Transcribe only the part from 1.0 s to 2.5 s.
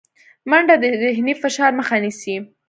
ذهني فشار مخه نیسي